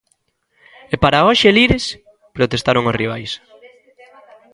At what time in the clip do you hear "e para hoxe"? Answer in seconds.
0.93-1.49